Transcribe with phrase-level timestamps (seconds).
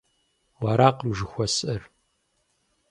[0.61, 1.81] Уэракъым жыхуэсӏэр.